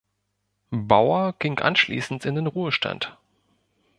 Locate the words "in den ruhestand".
2.25-3.19